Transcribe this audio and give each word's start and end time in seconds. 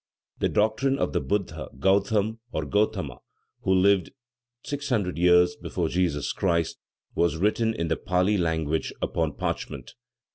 The 0.39 0.49
doctrine 0.49 0.97
of 0.97 1.13
the 1.13 1.21
Buddha 1.21 1.69
Gauthama 1.77 2.39
or 2.51 2.65
Gothama, 2.65 3.19
who 3.61 3.71
lived 3.71 4.09
600 4.65 5.19
years 5.19 5.55
before 5.55 5.89
Jesus 5.89 6.33
Christ, 6.33 6.79
was 7.13 7.37
written 7.37 7.75
in 7.75 7.87
the 7.87 7.97
Pali 7.97 8.35
language 8.35 8.91
upon 8.99 9.33
parchment. 9.35 9.93